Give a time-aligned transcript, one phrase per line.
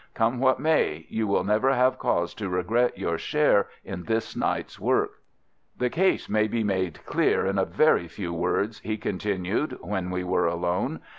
[0.15, 4.79] Come what may, you will never have cause to regret your share in this night's
[4.79, 5.21] work.
[5.77, 10.23] "The case may be made clear in a very few words," he continued, when we
[10.23, 11.01] were alone.